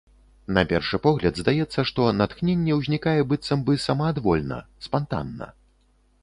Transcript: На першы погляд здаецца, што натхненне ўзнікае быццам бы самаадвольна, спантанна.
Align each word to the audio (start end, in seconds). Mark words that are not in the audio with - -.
На 0.57 0.61
першы 0.69 0.97
погляд 1.03 1.33
здаецца, 1.41 1.79
што 1.89 2.07
натхненне 2.21 2.73
ўзнікае 2.79 3.15
быццам 3.35 3.59
бы 3.69 3.77
самаадвольна, 3.85 4.59
спантанна. 4.89 5.53